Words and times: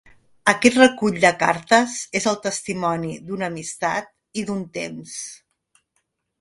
Aquest 0.51 0.77
recull 0.79 1.19
de 1.25 1.31
cartes 1.43 1.99
és 2.21 2.27
el 2.33 2.41
testimoni 2.47 3.13
d’una 3.29 3.53
amistat 3.55 4.13
i 4.43 4.49
d’un 4.51 4.67
temps. 4.81 5.17